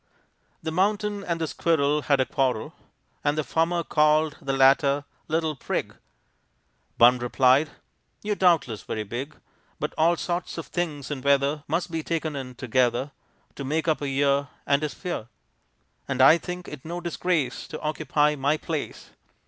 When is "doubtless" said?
8.35-8.81